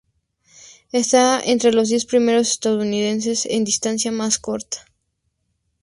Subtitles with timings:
[0.91, 4.83] Está entre los diez primeros estadounidenses en distancia más corta.